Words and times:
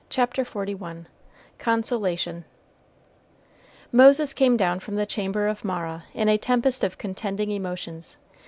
CHAPTER 0.09 0.43
XLI 0.43 1.05
CONSOLATION 1.59 2.43
Moses 3.91 4.33
came 4.33 4.57
down 4.57 4.79
from 4.79 4.95
the 4.95 5.05
chamber 5.05 5.47
of 5.47 5.63
Mara 5.63 6.05
in 6.15 6.27
a 6.27 6.39
tempest 6.39 6.83
of 6.83 6.97
contending 6.97 7.51
emotions. 7.51 8.17